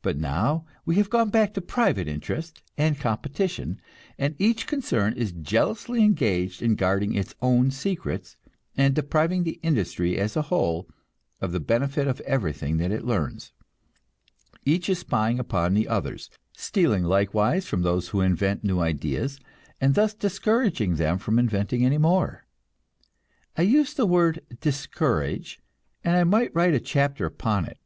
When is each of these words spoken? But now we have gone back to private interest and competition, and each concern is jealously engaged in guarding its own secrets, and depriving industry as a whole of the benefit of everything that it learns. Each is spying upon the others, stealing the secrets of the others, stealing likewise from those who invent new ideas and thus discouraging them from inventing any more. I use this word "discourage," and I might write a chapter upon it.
But 0.00 0.16
now 0.16 0.64
we 0.86 0.94
have 0.96 1.10
gone 1.10 1.28
back 1.28 1.52
to 1.52 1.60
private 1.60 2.08
interest 2.08 2.62
and 2.78 2.98
competition, 2.98 3.78
and 4.18 4.34
each 4.38 4.66
concern 4.66 5.12
is 5.18 5.32
jealously 5.32 6.02
engaged 6.02 6.62
in 6.62 6.76
guarding 6.76 7.14
its 7.14 7.34
own 7.42 7.70
secrets, 7.70 8.38
and 8.74 8.94
depriving 8.94 9.44
industry 9.62 10.16
as 10.16 10.34
a 10.34 10.40
whole 10.48 10.88
of 11.42 11.52
the 11.52 11.60
benefit 11.60 12.08
of 12.08 12.20
everything 12.22 12.78
that 12.78 12.90
it 12.90 13.04
learns. 13.04 13.52
Each 14.64 14.88
is 14.88 15.00
spying 15.00 15.38
upon 15.38 15.74
the 15.74 15.88
others, 15.88 16.30
stealing 16.56 17.02
the 17.02 17.08
secrets 17.08 17.10
of 17.10 17.10
the 17.10 17.14
others, 17.18 17.26
stealing 17.26 17.44
likewise 17.52 17.66
from 17.68 17.82
those 17.82 18.08
who 18.08 18.20
invent 18.22 18.64
new 18.64 18.80
ideas 18.80 19.38
and 19.78 19.94
thus 19.94 20.14
discouraging 20.14 20.94
them 20.96 21.18
from 21.18 21.38
inventing 21.38 21.84
any 21.84 21.98
more. 21.98 22.46
I 23.58 23.60
use 23.60 23.92
this 23.92 24.06
word 24.06 24.40
"discourage," 24.62 25.60
and 26.02 26.16
I 26.16 26.24
might 26.24 26.54
write 26.54 26.72
a 26.72 26.80
chapter 26.80 27.26
upon 27.26 27.66
it. 27.66 27.76